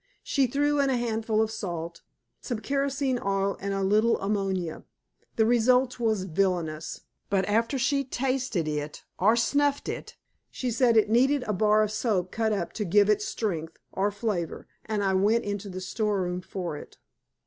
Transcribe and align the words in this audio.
She 0.23 0.47
threw 0.47 0.79
in 0.79 0.89
a 0.89 0.97
handful 0.97 1.43
of 1.43 1.51
salt, 1.51 2.01
some 2.41 2.57
kerosene 2.57 3.19
oil 3.23 3.55
and 3.59 3.71
a 3.71 3.83
little 3.83 4.19
ammonia. 4.19 4.83
The 5.35 5.45
result 5.45 5.99
was 5.99 6.23
villainous, 6.23 7.01
but 7.29 7.45
after 7.45 7.77
she 7.77 8.03
tasted 8.03 8.67
it 8.67 9.03
or 9.19 9.35
snuffed 9.35 9.87
it 9.87 10.15
she 10.49 10.71
said 10.71 10.97
it 10.97 11.11
needed 11.11 11.43
a 11.43 11.53
bar 11.53 11.83
of 11.83 11.91
soap 11.91 12.31
cut 12.31 12.51
up 12.51 12.73
to 12.81 12.83
give 12.83 13.11
it 13.11 13.21
strength 13.21 13.77
or 13.91 14.09
flavor 14.09 14.65
and 14.85 15.03
I 15.03 15.13
went 15.13 15.43
into 15.43 15.69
the 15.69 15.79
store 15.81 16.23
room 16.23 16.41
for 16.41 16.75
it. 16.77 16.97